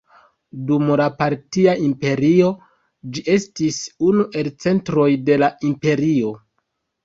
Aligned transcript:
Dum 0.69 0.87
la 1.01 1.05
Partia 1.19 1.75
Imperio 1.89 2.49
ĝi 3.19 3.25
estis 3.35 3.79
unu 4.11 4.29
el 4.43 4.53
centroj 4.67 5.09
de 5.31 5.41
la 5.47 5.55
imperio. 5.73 6.37